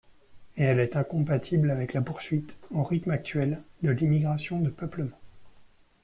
Et 0.57 0.63
elle 0.63 0.79
est 0.79 0.95
incompatible 0.95 1.69
avec 1.69 1.93
la 1.93 2.01
poursuite, 2.01 2.57
au 2.71 2.81
rythme 2.81 3.11
actuel, 3.11 3.61
de 3.83 3.91
l'immigration 3.91 4.59
de 4.59 4.71
peuplement. 4.71 5.19